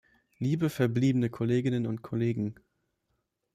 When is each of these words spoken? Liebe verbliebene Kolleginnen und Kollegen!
Liebe 0.39 0.71
verbliebene 0.71 1.29
Kolleginnen 1.29 1.85
und 1.85 2.01
Kollegen! 2.01 2.55